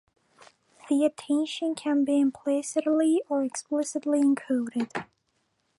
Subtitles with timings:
[0.89, 5.05] The attention can be implicitly or explicitly encoded.